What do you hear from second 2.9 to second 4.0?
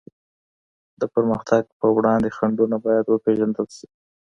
وپېژندل سي.